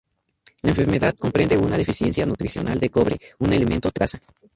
La 0.63 0.71
enfermedad 0.71 1.13
comprende 1.15 1.59
una 1.59 1.77
deficiencia 1.77 2.25
nutricional 2.25 2.79
de 2.79 2.89
cobre, 2.89 3.19
un 3.37 3.53
elemento 3.53 3.91
traza. 3.91 4.19